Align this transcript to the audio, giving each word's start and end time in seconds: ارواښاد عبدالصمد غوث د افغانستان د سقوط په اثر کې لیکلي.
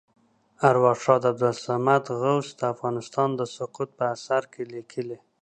ارواښاد 0.69 1.21
عبدالصمد 1.31 2.03
غوث 2.19 2.47
د 2.59 2.61
افغانستان 2.73 3.29
د 3.35 3.41
سقوط 3.55 3.89
په 3.97 4.03
اثر 4.15 4.41
کې 4.51 4.61
لیکلي. 4.73 5.17